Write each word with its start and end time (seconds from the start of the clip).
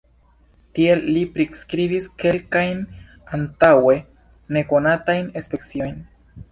Tiel 0.77 1.03
li 1.17 1.21
priskribis 1.35 2.07
kelkajn 2.23 2.81
antaŭe 3.41 3.95
nekonatajn 4.59 5.35
speciojn. 5.49 6.07